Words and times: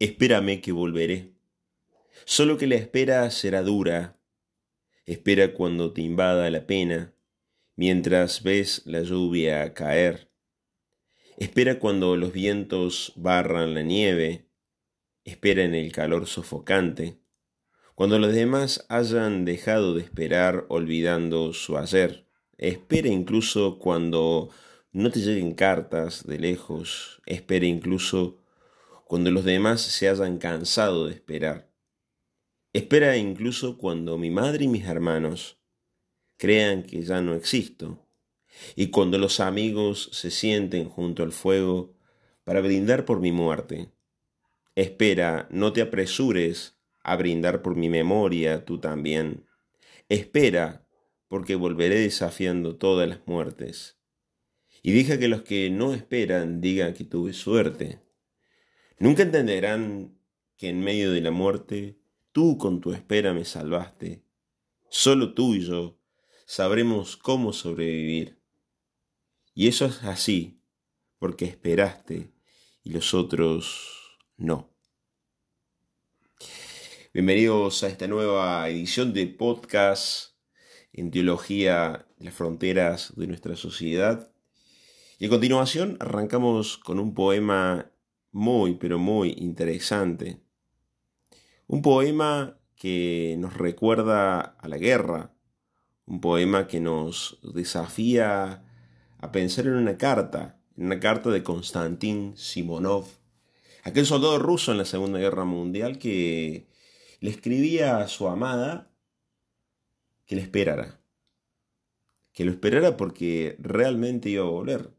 Espérame 0.00 0.60
que 0.60 0.70
volveré. 0.70 1.32
Solo 2.24 2.56
que 2.56 2.68
la 2.68 2.76
espera 2.76 3.28
será 3.32 3.62
dura. 3.62 4.16
Espera 5.06 5.52
cuando 5.54 5.92
te 5.92 6.02
invada 6.02 6.48
la 6.50 6.66
pena, 6.66 7.14
mientras 7.74 8.44
ves 8.44 8.82
la 8.84 9.02
lluvia 9.02 9.74
caer. 9.74 10.30
Espera 11.36 11.80
cuando 11.80 12.16
los 12.16 12.32
vientos 12.32 13.12
barran 13.16 13.74
la 13.74 13.82
nieve. 13.82 14.46
Espera 15.24 15.64
en 15.64 15.74
el 15.74 15.90
calor 15.90 16.28
sofocante. 16.28 17.18
Cuando 17.96 18.20
los 18.20 18.32
demás 18.32 18.86
hayan 18.88 19.44
dejado 19.44 19.94
de 19.94 20.02
esperar 20.02 20.64
olvidando 20.68 21.52
su 21.52 21.76
ayer. 21.76 22.28
Espera 22.56 23.08
incluso 23.08 23.80
cuando 23.80 24.50
no 24.92 25.10
te 25.10 25.18
lleguen 25.18 25.54
cartas 25.54 26.24
de 26.24 26.38
lejos. 26.38 27.20
Espera 27.26 27.66
incluso 27.66 28.38
cuando 29.08 29.30
los 29.30 29.46
demás 29.46 29.80
se 29.80 30.06
hayan 30.06 30.36
cansado 30.36 31.06
de 31.06 31.14
esperar. 31.14 31.72
Espera 32.74 33.16
incluso 33.16 33.78
cuando 33.78 34.18
mi 34.18 34.28
madre 34.28 34.66
y 34.66 34.68
mis 34.68 34.84
hermanos 34.84 35.58
crean 36.36 36.82
que 36.82 37.00
ya 37.00 37.22
no 37.22 37.34
existo, 37.34 38.06
y 38.76 38.88
cuando 38.88 39.16
los 39.16 39.40
amigos 39.40 40.10
se 40.12 40.30
sienten 40.30 40.90
junto 40.90 41.22
al 41.22 41.32
fuego 41.32 41.96
para 42.44 42.60
brindar 42.60 43.06
por 43.06 43.18
mi 43.20 43.32
muerte. 43.32 43.88
Espera, 44.74 45.48
no 45.50 45.72
te 45.72 45.80
apresures 45.80 46.76
a 47.00 47.16
brindar 47.16 47.62
por 47.62 47.76
mi 47.76 47.88
memoria, 47.88 48.66
tú 48.66 48.78
también. 48.78 49.46
Espera, 50.10 50.86
porque 51.28 51.54
volveré 51.54 51.98
desafiando 51.98 52.76
todas 52.76 53.08
las 53.08 53.20
muertes. 53.26 53.98
Y 54.82 54.92
deja 54.92 55.18
que 55.18 55.28
los 55.28 55.40
que 55.42 55.70
no 55.70 55.94
esperan 55.94 56.60
digan 56.60 56.92
que 56.92 57.04
tuve 57.04 57.32
suerte. 57.32 58.06
Nunca 59.00 59.22
entenderán 59.22 60.18
que 60.56 60.68
en 60.68 60.80
medio 60.80 61.12
de 61.12 61.20
la 61.20 61.30
muerte 61.30 62.00
tú 62.32 62.58
con 62.58 62.80
tu 62.80 62.92
espera 62.92 63.32
me 63.32 63.44
salvaste. 63.44 64.24
Solo 64.90 65.34
tú 65.34 65.54
y 65.54 65.64
yo 65.64 66.00
sabremos 66.46 67.16
cómo 67.16 67.52
sobrevivir. 67.52 68.40
Y 69.54 69.68
eso 69.68 69.86
es 69.86 70.02
así, 70.02 70.60
porque 71.20 71.44
esperaste 71.44 72.32
y 72.82 72.90
los 72.90 73.14
otros 73.14 74.18
no. 74.36 74.68
Bienvenidos 77.14 77.84
a 77.84 77.88
esta 77.88 78.08
nueva 78.08 78.68
edición 78.68 79.12
de 79.12 79.28
podcast 79.28 80.32
en 80.92 81.12
teología 81.12 82.04
las 82.18 82.34
fronteras 82.34 83.12
de 83.14 83.28
nuestra 83.28 83.54
sociedad. 83.54 84.32
Y 85.20 85.26
a 85.26 85.28
continuación 85.28 85.98
arrancamos 86.00 86.78
con 86.78 86.98
un 86.98 87.14
poema 87.14 87.92
muy, 88.32 88.74
pero 88.74 88.98
muy 88.98 89.34
interesante. 89.38 90.40
Un 91.66 91.82
poema 91.82 92.58
que 92.76 93.36
nos 93.38 93.54
recuerda 93.54 94.40
a 94.40 94.68
la 94.68 94.78
guerra, 94.78 95.34
un 96.06 96.20
poema 96.20 96.66
que 96.66 96.80
nos 96.80 97.38
desafía 97.42 98.64
a 99.18 99.32
pensar 99.32 99.66
en 99.66 99.74
una 99.74 99.98
carta, 99.98 100.60
en 100.76 100.86
una 100.86 101.00
carta 101.00 101.30
de 101.30 101.42
Konstantin 101.42 102.36
Simonov, 102.36 103.06
aquel 103.82 104.06
soldado 104.06 104.38
ruso 104.38 104.72
en 104.72 104.78
la 104.78 104.84
Segunda 104.84 105.18
Guerra 105.18 105.44
Mundial 105.44 105.98
que 105.98 106.68
le 107.20 107.30
escribía 107.30 107.98
a 107.98 108.08
su 108.08 108.28
amada 108.28 108.90
que 110.24 110.36
le 110.36 110.42
esperara, 110.42 111.00
que 112.32 112.44
lo 112.44 112.52
esperara 112.52 112.96
porque 112.96 113.56
realmente 113.58 114.28
iba 114.28 114.44
a 114.44 114.50
volver 114.50 114.97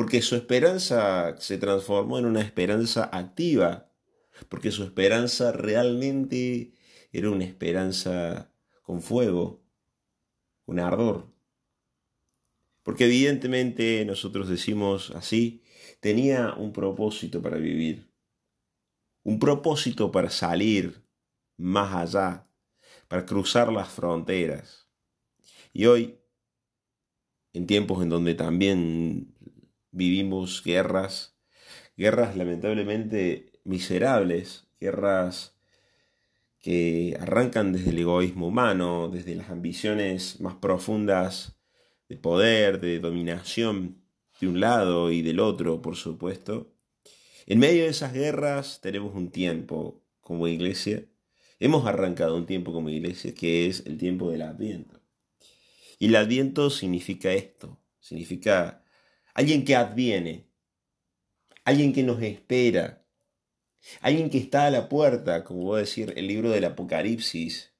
porque 0.00 0.22
su 0.22 0.34
esperanza 0.34 1.36
se 1.36 1.58
transformó 1.58 2.18
en 2.18 2.24
una 2.24 2.40
esperanza 2.40 3.10
activa, 3.12 3.92
porque 4.48 4.70
su 4.70 4.82
esperanza 4.82 5.52
realmente 5.52 6.72
era 7.12 7.28
una 7.28 7.44
esperanza 7.44 8.50
con 8.80 9.02
fuego, 9.02 9.62
un 10.64 10.80
ardor. 10.80 11.30
Porque 12.82 13.04
evidentemente 13.04 14.02
nosotros 14.06 14.48
decimos 14.48 15.10
así, 15.10 15.64
tenía 16.00 16.54
un 16.54 16.72
propósito 16.72 17.42
para 17.42 17.58
vivir, 17.58 18.10
un 19.22 19.38
propósito 19.38 20.10
para 20.10 20.30
salir 20.30 21.04
más 21.58 21.94
allá, 21.94 22.48
para 23.06 23.26
cruzar 23.26 23.70
las 23.70 23.90
fronteras. 23.90 24.88
Y 25.74 25.84
hoy, 25.84 26.18
en 27.52 27.66
tiempos 27.66 28.02
en 28.02 28.08
donde 28.08 28.34
también 28.34 29.36
vivimos 29.90 30.62
guerras, 30.64 31.36
guerras 31.96 32.36
lamentablemente 32.36 33.52
miserables, 33.64 34.66
guerras 34.80 35.54
que 36.60 37.16
arrancan 37.20 37.72
desde 37.72 37.90
el 37.90 37.98
egoísmo 37.98 38.48
humano, 38.48 39.08
desde 39.08 39.34
las 39.34 39.50
ambiciones 39.50 40.40
más 40.40 40.54
profundas 40.56 41.56
de 42.08 42.16
poder, 42.16 42.80
de 42.80 43.00
dominación 43.00 44.02
de 44.40 44.48
un 44.48 44.60
lado 44.60 45.10
y 45.10 45.22
del 45.22 45.40
otro, 45.40 45.80
por 45.80 45.96
supuesto. 45.96 46.74
En 47.46 47.58
medio 47.58 47.84
de 47.84 47.90
esas 47.90 48.12
guerras 48.12 48.80
tenemos 48.82 49.14
un 49.14 49.30
tiempo 49.30 50.02
como 50.20 50.48
iglesia, 50.48 51.04
hemos 51.58 51.86
arrancado 51.86 52.36
un 52.36 52.46
tiempo 52.46 52.72
como 52.72 52.90
iglesia 52.90 53.34
que 53.34 53.66
es 53.66 53.84
el 53.86 53.96
tiempo 53.98 54.30
del 54.30 54.42
adviento. 54.42 55.00
Y 55.98 56.06
el 56.06 56.16
adviento 56.16 56.70
significa 56.70 57.32
esto, 57.32 57.78
significa 58.00 58.84
alguien 59.34 59.64
que 59.64 59.76
adviene, 59.76 60.46
alguien 61.64 61.92
que 61.92 62.02
nos 62.02 62.22
espera, 62.22 63.04
alguien 64.00 64.30
que 64.30 64.38
está 64.38 64.66
a 64.66 64.70
la 64.70 64.88
puerta, 64.88 65.44
como 65.44 65.62
voy 65.64 65.78
a 65.78 65.80
decir 65.80 66.12
el 66.16 66.26
libro 66.26 66.50
del 66.50 66.64
Apocalipsis. 66.64 67.72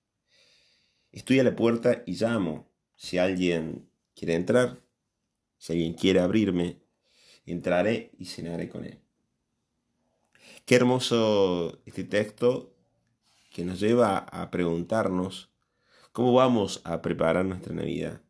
Estoy 1.13 1.41
a 1.41 1.45
la 1.45 1.57
puerta 1.57 2.03
y 2.07 2.15
llamo. 2.15 2.71
Si 2.97 3.19
alguien 3.19 3.89
quiere 4.15 4.35
entrar, 4.35 4.81
si 5.59 5.73
alguien 5.73 5.95
quiere 5.95 6.21
abrirme, 6.21 6.79
entraré 7.47 8.13
y 8.19 8.27
cenaré 8.27 8.69
con 8.69 8.85
él. 8.85 9.01
Qué 10.65 10.77
hermoso 10.77 11.81
este 11.85 12.05
texto 12.05 12.75
que 13.51 13.65
nos 13.65 13.81
lleva 13.81 14.19
a 14.19 14.51
preguntarnos 14.51 15.51
cómo 16.13 16.33
vamos 16.33 16.81
a 16.85 17.03
preparar 17.03 17.45
nuestra 17.45 17.75
Navidad 17.75 18.21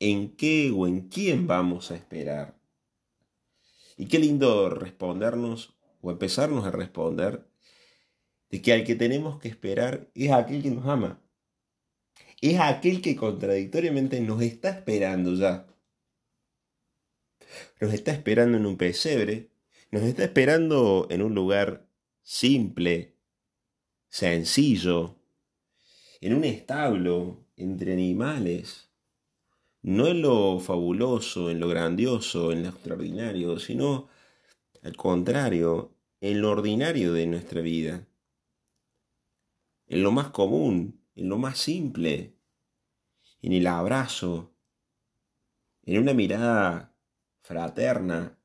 en 0.00 0.36
qué 0.36 0.72
o 0.74 0.86
en 0.86 1.08
quién 1.08 1.46
vamos 1.46 1.90
a 1.90 1.96
esperar. 1.96 2.58
Y 3.96 4.06
qué 4.06 4.18
lindo 4.18 4.70
respondernos 4.70 5.74
o 6.00 6.10
empezarnos 6.10 6.64
a 6.64 6.70
responder 6.70 7.48
de 8.50 8.62
que 8.62 8.72
al 8.72 8.84
que 8.84 8.94
tenemos 8.94 9.40
que 9.40 9.48
esperar 9.48 10.10
es 10.14 10.30
aquel 10.30 10.62
que 10.62 10.70
nos 10.70 10.86
ama. 10.86 11.20
Es 12.40 12.60
aquel 12.60 13.02
que 13.02 13.16
contradictoriamente 13.16 14.20
nos 14.20 14.42
está 14.42 14.70
esperando 14.70 15.34
ya. 15.34 15.66
Nos 17.80 17.92
está 17.92 18.12
esperando 18.12 18.56
en 18.56 18.66
un 18.66 18.76
pesebre, 18.76 19.50
nos 19.90 20.02
está 20.02 20.24
esperando 20.24 21.08
en 21.10 21.22
un 21.22 21.34
lugar 21.34 21.88
simple, 22.22 23.16
sencillo, 24.08 25.16
en 26.20 26.34
un 26.34 26.44
establo 26.44 27.44
entre 27.56 27.92
animales 27.92 28.87
no 29.88 30.06
en 30.06 30.20
lo 30.20 30.60
fabuloso, 30.60 31.50
en 31.50 31.60
lo 31.60 31.68
grandioso, 31.68 32.52
en 32.52 32.62
lo 32.62 32.68
extraordinario, 32.68 33.58
sino 33.58 34.08
al 34.82 34.94
contrario, 34.96 35.96
en 36.20 36.42
lo 36.42 36.50
ordinario 36.50 37.14
de 37.14 37.26
nuestra 37.26 37.62
vida, 37.62 38.06
en 39.86 40.02
lo 40.02 40.12
más 40.12 40.28
común, 40.28 41.00
en 41.14 41.30
lo 41.30 41.38
más 41.38 41.56
simple, 41.56 42.36
en 43.40 43.54
el 43.54 43.66
abrazo, 43.66 44.52
en 45.86 46.02
una 46.02 46.12
mirada 46.12 46.94
fraterna, 47.40 48.38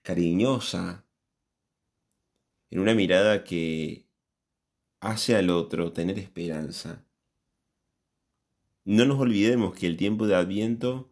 cariñosa, 0.00 1.04
en 2.70 2.78
una 2.78 2.94
mirada 2.94 3.44
que 3.44 4.08
hace 5.00 5.36
al 5.36 5.50
otro 5.50 5.92
tener 5.92 6.18
esperanza 6.18 7.05
no 8.86 9.04
nos 9.04 9.18
olvidemos 9.18 9.74
que 9.74 9.88
el 9.88 9.96
tiempo 9.96 10.28
de 10.28 10.36
Adviento, 10.36 11.10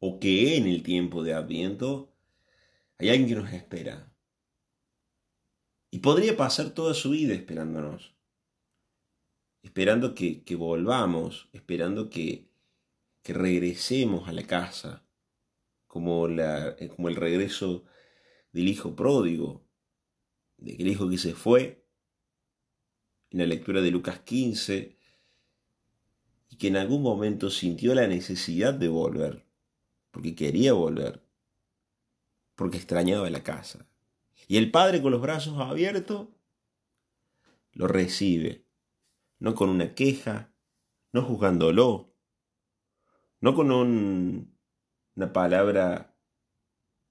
o 0.00 0.20
que 0.20 0.58
en 0.58 0.66
el 0.66 0.82
tiempo 0.82 1.22
de 1.22 1.32
Adviento, 1.32 2.12
hay 2.98 3.08
alguien 3.08 3.28
que 3.28 3.34
nos 3.36 3.52
espera. 3.54 4.14
Y 5.90 6.00
podría 6.00 6.36
pasar 6.36 6.74
toda 6.74 6.92
su 6.92 7.10
vida 7.10 7.32
esperándonos. 7.32 8.14
Esperando 9.62 10.14
que, 10.14 10.44
volvamos, 10.58 11.48
esperando 11.54 12.10
que, 12.10 12.50
que, 13.22 13.32
regresemos 13.32 14.28
a 14.28 14.32
la 14.32 14.46
casa, 14.46 15.06
como, 15.86 16.28
la, 16.28 16.76
como 16.94 17.08
el 17.08 17.16
regreso 17.16 17.86
del 18.52 18.68
hijo 18.68 18.94
pródigo, 18.94 19.66
de 20.58 20.74
aquel 20.74 20.88
hijo 20.88 21.08
que 21.08 21.16
se 21.16 21.32
fue. 21.34 21.82
En 23.30 23.38
la 23.38 23.46
lectura 23.46 23.80
de 23.80 23.90
Lucas 23.90 24.20
15, 24.20 24.98
y 26.48 26.56
que 26.56 26.68
en 26.68 26.76
algún 26.76 27.02
momento 27.02 27.50
sintió 27.50 27.94
la 27.94 28.06
necesidad 28.06 28.74
de 28.74 28.88
volver, 28.88 29.46
porque 30.10 30.34
quería 30.34 30.72
volver, 30.72 31.22
porque 32.54 32.76
extrañaba 32.76 33.28
la 33.30 33.42
casa. 33.42 33.86
Y 34.46 34.56
el 34.56 34.70
padre 34.70 35.02
con 35.02 35.12
los 35.12 35.20
brazos 35.20 35.58
abiertos 35.58 36.28
lo 37.72 37.88
recibe, 37.88 38.66
no 39.38 39.54
con 39.54 39.68
una 39.68 39.94
queja, 39.94 40.52
no 41.12 41.22
juzgándolo, 41.22 42.14
no 43.40 43.54
con 43.54 43.70
una 43.72 45.32
palabra 45.32 46.16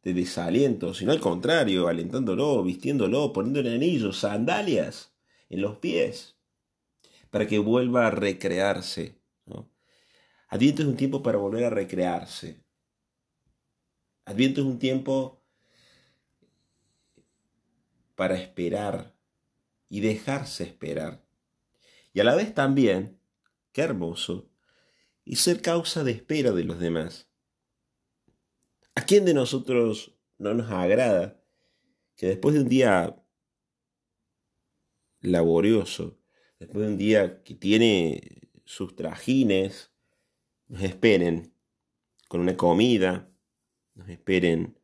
de 0.03 0.13
desaliento, 0.13 0.93
sino 0.93 1.11
al 1.11 1.19
contrario, 1.19 1.87
alentándolo, 1.87 2.61
vistiéndolo, 2.63 3.31
poniéndole 3.31 3.73
anillos, 3.73 4.19
sandalias 4.19 5.15
en 5.49 5.61
los 5.61 5.77
pies, 5.77 6.37
para 7.29 7.47
que 7.47 7.59
vuelva 7.59 8.07
a 8.07 8.11
recrearse. 8.11 9.22
Adviento 10.53 10.83
es 10.83 10.87
un 10.87 10.95
tiempo 10.95 11.23
para 11.23 11.39
volver 11.39 11.63
a 11.63 11.71
recrearse. 11.71 12.63
Adviento 14.23 14.61
es 14.61 14.67
un 14.67 14.77
tiempo 14.77 15.43
para 18.13 18.35
esperar 18.35 19.17
y 19.89 20.01
dejarse 20.01 20.65
esperar. 20.65 21.25
Y 22.13 22.19
a 22.19 22.23
la 22.23 22.35
vez 22.35 22.53
también, 22.53 23.19
qué 23.71 23.81
hermoso, 23.81 24.47
y 25.25 25.37
ser 25.37 25.59
causa 25.63 26.03
de 26.03 26.11
espera 26.11 26.51
de 26.51 26.65
los 26.65 26.79
demás. 26.79 27.27
¿A 28.93 29.05
quién 29.07 29.25
de 29.25 29.33
nosotros 29.33 30.15
no 30.37 30.53
nos 30.53 30.69
agrada 30.69 31.43
que 32.15 32.27
después 32.27 32.53
de 32.53 32.61
un 32.61 32.69
día 32.69 33.25
laborioso, 35.19 36.19
después 36.59 36.85
de 36.85 36.91
un 36.91 36.97
día 36.99 37.41
que 37.41 37.55
tiene 37.55 38.51
sus 38.65 38.95
trajines, 38.95 39.92
nos 40.73 40.81
esperen 40.81 41.53
con 42.27 42.41
una 42.41 42.57
comida, 42.57 43.31
nos 43.93 44.09
esperen 44.09 44.79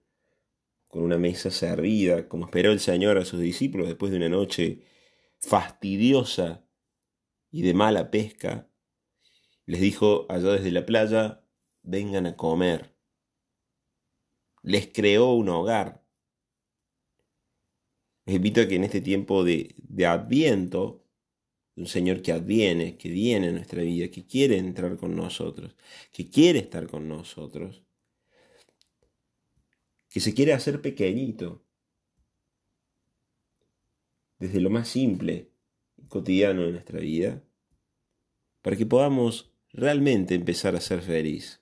con 0.87 1.01
una 1.01 1.17
mesa 1.17 1.49
servida, 1.49 2.29
como 2.29 2.45
esperó 2.45 2.71
el 2.71 2.79
Señor 2.79 3.17
a 3.17 3.25
sus 3.25 3.39
discípulos 3.39 3.87
después 3.87 4.11
de 4.11 4.17
una 4.17 4.29
noche 4.29 4.85
fastidiosa 5.39 6.63
y 7.49 7.63
de 7.63 7.73
mala 7.73 8.11
pesca, 8.11 8.69
les 9.65 9.81
dijo 9.81 10.27
allá 10.29 10.51
desde 10.51 10.69
la 10.69 10.85
playa, 10.85 11.43
vengan 11.81 12.27
a 12.27 12.35
comer. 12.35 12.95
Les 14.61 14.89
creó 14.93 15.33
un 15.33 15.49
hogar. 15.49 16.05
Les 18.25 18.35
invito 18.35 18.61
a 18.61 18.67
que 18.67 18.75
en 18.75 18.83
este 18.83 19.01
tiempo 19.01 19.43
de, 19.43 19.73
de 19.77 20.05
adviento, 20.05 21.03
un 21.79 21.87
Señor 21.87 22.21
que 22.21 22.33
adviene, 22.33 22.97
que 22.97 23.09
viene 23.09 23.47
a 23.47 23.51
nuestra 23.51 23.81
vida, 23.81 24.09
que 24.09 24.25
quiere 24.25 24.57
entrar 24.57 24.97
con 24.97 25.15
nosotros, 25.15 25.75
que 26.11 26.29
quiere 26.29 26.59
estar 26.59 26.87
con 26.87 27.07
nosotros, 27.07 27.83
que 30.09 30.19
se 30.19 30.33
quiere 30.33 30.51
hacer 30.51 30.81
pequeñito, 30.81 31.63
desde 34.39 34.59
lo 34.59 34.69
más 34.69 34.89
simple 34.89 35.51
y 35.97 36.07
cotidiano 36.07 36.63
de 36.63 36.71
nuestra 36.73 36.99
vida, 36.99 37.41
para 38.61 38.75
que 38.75 38.85
podamos 38.85 39.53
realmente 39.71 40.35
empezar 40.35 40.75
a 40.75 40.81
ser 40.81 41.01
feliz, 41.01 41.61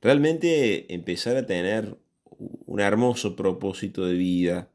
realmente 0.00 0.94
empezar 0.94 1.36
a 1.36 1.46
tener 1.46 1.98
un 2.38 2.80
hermoso 2.80 3.36
propósito 3.36 4.06
de 4.06 4.14
vida, 4.14 4.70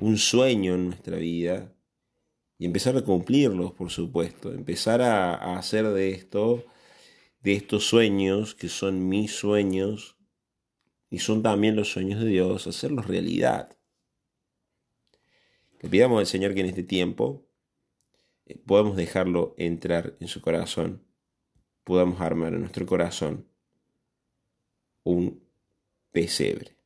un 0.00 0.16
sueño 0.16 0.74
en 0.74 0.86
nuestra 0.86 1.18
vida 1.18 1.73
y 2.58 2.66
empezar 2.66 2.96
a 2.96 3.02
cumplirlos, 3.02 3.72
por 3.72 3.90
supuesto, 3.90 4.52
empezar 4.52 5.02
a, 5.02 5.56
hacer 5.56 5.88
de 5.88 6.10
esto, 6.10 6.64
de 7.40 7.54
estos 7.54 7.84
sueños 7.86 8.54
que 8.54 8.68
son 8.68 9.08
mis 9.08 9.32
sueños 9.32 10.16
y 11.10 11.18
son 11.18 11.42
también 11.42 11.76
los 11.76 11.88
sueños 11.88 12.20
de 12.20 12.26
Dios, 12.26 12.66
hacerlos 12.66 13.06
realidad. 13.06 13.76
Le 15.80 15.88
pidamos 15.88 16.20
al 16.20 16.26
Señor 16.26 16.54
que 16.54 16.60
en 16.60 16.66
este 16.66 16.82
tiempo 16.82 17.46
eh, 18.46 18.58
podamos 18.58 18.96
dejarlo 18.96 19.54
entrar 19.58 20.16
en 20.20 20.28
su 20.28 20.40
corazón, 20.40 21.04
podamos 21.82 22.20
armar 22.20 22.54
en 22.54 22.60
nuestro 22.60 22.86
corazón 22.86 23.48
un 25.02 25.44
pesebre. 26.10 26.76